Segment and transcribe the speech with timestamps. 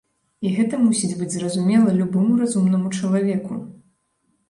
[0.45, 3.63] І гэта мусіць быць зразумела любому разумнаму чалавеку.